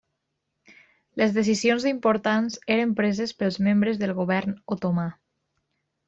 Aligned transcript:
Les 1.21 1.33
decisions 1.33 1.83
importants 1.91 2.57
eren 2.75 2.95
preses 2.99 3.33
pels 3.41 3.59
membres 3.67 4.01
del 4.05 4.15
govern 4.21 4.57
otomà. 4.77 5.05